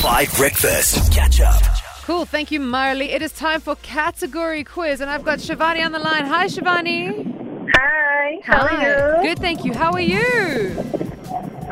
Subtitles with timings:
[0.00, 1.12] 5 Breakfast.
[1.12, 1.60] Catch up.
[2.04, 2.24] Cool.
[2.24, 3.10] Thank you, Marley.
[3.10, 6.24] It is time for category quiz, and I've got Shivani on the line.
[6.24, 7.68] Hi, Shivani.
[7.74, 8.86] Hi, how Hi.
[8.86, 9.28] are you?
[9.28, 9.74] Good, thank you.
[9.74, 10.74] How are you?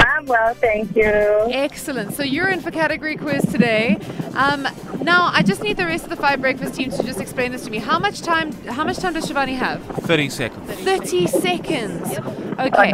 [0.00, 1.06] I'm well, thank you.
[1.06, 2.12] Excellent.
[2.12, 3.96] So you're in for category quiz today.
[4.34, 4.68] Um,
[5.00, 7.64] now, I just need the rest of the five breakfast teams to just explain this
[7.64, 7.78] to me.
[7.78, 8.52] How much time?
[8.66, 9.82] How much time does Shivani have?
[9.82, 10.70] 30 seconds.
[10.82, 12.18] 30 seconds.
[12.58, 12.92] Okay.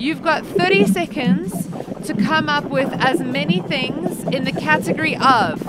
[0.00, 1.68] You've got 30 seconds
[2.04, 5.60] to come up with as many things in the category of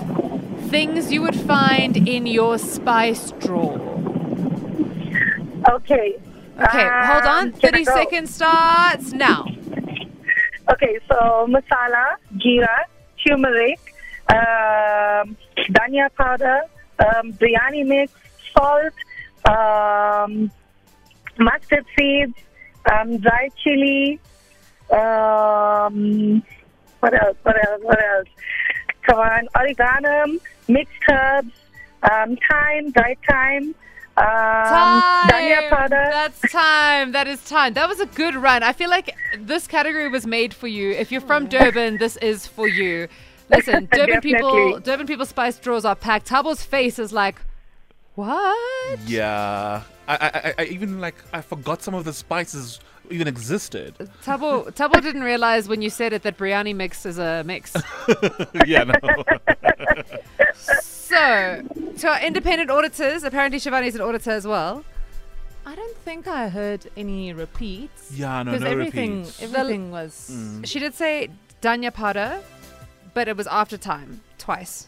[0.69, 3.79] things you would find in your spice drawer.
[5.69, 6.19] Okay.
[6.59, 7.47] Okay, hold on.
[7.47, 9.45] Um, 30 seconds starts now.
[10.71, 12.85] Okay, so masala, jeera,
[13.25, 13.79] turmeric,
[14.29, 16.61] um, dhania powder,
[16.99, 18.13] um, biryani mix,
[18.53, 18.93] salt,
[19.45, 20.51] um,
[21.37, 22.37] mustard seeds,
[22.91, 24.19] um, dried chili.
[25.87, 26.43] Um,
[26.99, 27.37] what else?
[27.43, 27.81] What else?
[27.83, 28.27] What else?
[29.03, 31.51] Come on, oregano, mixed herbs,
[32.09, 33.75] um, thyme, dried thyme.
[34.15, 34.25] Um,
[35.29, 35.89] Time.
[35.89, 37.11] That's time.
[37.13, 37.73] That is time.
[37.73, 38.61] That was a good run.
[38.61, 40.91] I feel like this category was made for you.
[40.91, 43.07] If you're from Durban, this is for you.
[43.49, 46.27] Listen, Durban people, Durban people spice drawers are packed.
[46.27, 47.41] Tabo's face is like,
[48.15, 48.99] what?
[49.05, 49.83] Yeah.
[50.07, 50.17] I, I,
[50.49, 53.95] I- I even like I forgot some of the spices even existed.
[54.23, 57.73] Tabo, Tabo didn't realize when you said it that biryani mix is a mix.
[58.65, 58.93] yeah, no.
[60.81, 61.61] So,
[61.99, 64.83] to our independent auditors, apparently Shivani's an auditor as well.
[65.65, 68.11] I don't think I heard any repeats.
[68.11, 69.43] Yeah, no, Because no everything, repeats.
[69.43, 70.31] everything was.
[70.33, 70.65] Mm.
[70.65, 71.29] She did say
[71.61, 72.41] dhania powder,
[73.13, 74.87] but it was after time, twice.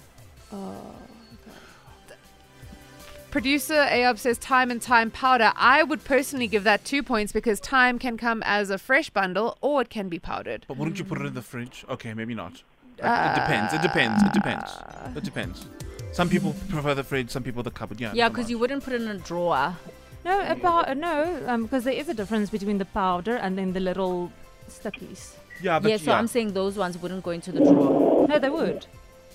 [3.36, 5.52] Producer Ayob says thyme and thyme powder.
[5.58, 9.58] I would personally give that two points because thyme can come as a fresh bundle
[9.60, 10.64] or it can be powdered.
[10.70, 11.84] But wouldn't you put it in the fridge?
[11.90, 12.64] Okay, maybe not.
[12.98, 13.74] Like, it depends.
[13.74, 14.24] It depends.
[14.24, 14.72] It depends.
[15.18, 15.66] It depends.
[16.14, 17.30] Some people prefer the fridge.
[17.30, 18.00] Some people the cupboard.
[18.00, 18.14] Yeah.
[18.14, 19.76] Yeah, because you wouldn't put it in a drawer.
[20.24, 23.82] No, about no, um, because there is a difference between the powder and then the
[23.82, 24.32] little
[24.70, 25.34] stickies.
[25.62, 28.30] Yeah, but yeah, so I'm saying those ones wouldn't go into the drawer.
[28.30, 28.86] No, they would.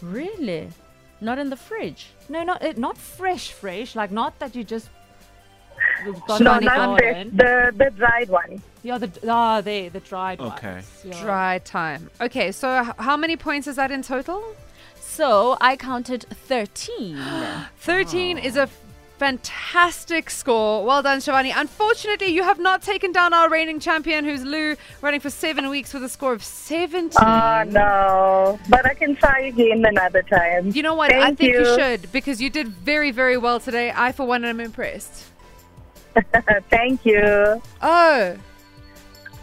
[0.00, 0.70] Really?
[1.20, 2.06] Not in the fridge.
[2.28, 3.94] No, not uh, not fresh, fresh.
[3.94, 4.88] Like not that you just.
[6.26, 7.26] got No, one in not this.
[7.32, 8.62] The the dried one.
[8.82, 10.72] Yeah, the ah, they the dried Okay.
[10.74, 11.02] ones.
[11.04, 11.22] Yeah.
[11.22, 12.10] Dry thyme.
[12.20, 14.42] Okay, so h- how many points is that in total?
[14.98, 17.18] So I counted 13.
[17.78, 18.68] 13 is a
[19.20, 20.82] fantastic score.
[20.82, 21.52] Well done, Shivani.
[21.54, 25.92] Unfortunately, you have not taken down our reigning champion, who's Lou, running for seven weeks
[25.92, 27.12] with a score of 17.
[27.20, 28.58] Oh no!
[28.70, 30.70] But I can try again another time.
[30.74, 31.12] You know what?
[31.12, 31.58] I think you.
[31.58, 31.76] you.
[31.76, 33.92] should because you did very, very well today.
[33.94, 35.26] I, for one, am impressed.
[36.70, 37.60] Thank you.
[37.82, 38.36] Oh.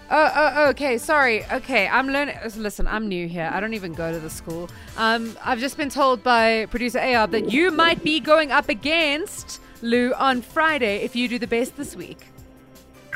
[0.10, 0.98] Oh, oh, okay.
[0.98, 1.46] Sorry.
[1.52, 2.36] Okay, I'm learning.
[2.56, 3.52] Listen, I'm new here.
[3.54, 4.70] I don't even go to the school.
[4.98, 9.62] Um, I've just been told by producer AR that you might be going up against
[9.82, 12.20] Lou on Friday if you do the best this week.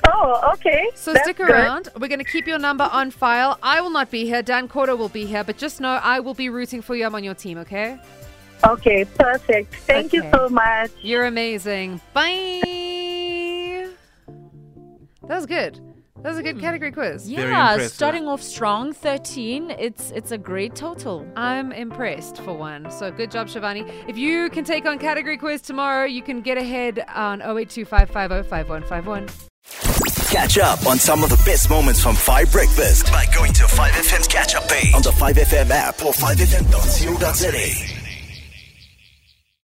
[0.08, 0.90] Oh, okay.
[0.96, 1.50] So That's stick good.
[1.50, 1.90] around.
[2.00, 3.60] We're going to keep your number on file.
[3.62, 4.42] I will not be here.
[4.42, 7.06] Dan Corder will be here, but just know I will be rooting for you.
[7.06, 7.58] I'm on your team.
[7.60, 8.00] Okay?
[8.68, 9.76] Okay, perfect.
[9.76, 10.92] Thank you so much.
[11.02, 12.02] You're amazing.
[12.14, 13.90] Bye.
[15.28, 15.80] That was good.
[16.24, 17.00] That was a good category hmm.
[17.00, 17.28] quiz.
[17.30, 17.94] Yeah, impressive.
[17.94, 19.72] starting off strong, 13.
[19.72, 21.26] It's it's a great total.
[21.36, 22.92] I'm impressed for one.
[22.92, 23.92] So good job, Shivani.
[24.08, 29.50] If you can take on category quiz tomorrow, you can get ahead on 0825505151.
[30.32, 34.28] Catch up on some of the best moments from 5 Breakfast by going to 5FM's
[34.28, 38.01] catch up page on the 5FM app or 5FM.co.za.